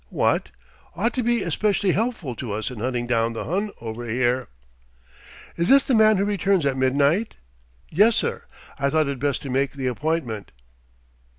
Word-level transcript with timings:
What? 0.09 0.49
Ought 0.95 1.13
to 1.13 1.21
be 1.21 1.43
especially 1.43 1.91
helpful 1.91 2.33
to 2.37 2.53
us 2.53 2.71
in 2.71 2.79
hunting 2.79 3.05
down 3.05 3.33
the 3.33 3.43
Hun 3.43 3.69
over 3.81 4.03
here." 4.07 4.47
"Is 5.57 5.69
this 5.69 5.83
the 5.83 5.93
man 5.93 6.17
who 6.17 6.25
returns 6.25 6.65
at 6.65 6.75
midnight?" 6.75 7.35
"Yes, 7.91 8.15
sir. 8.15 8.45
I 8.79 8.89
thought 8.89 9.07
it 9.07 9.19
best 9.19 9.43
to 9.43 9.51
make 9.51 9.73
the 9.73 9.85
appointment." 9.85 10.51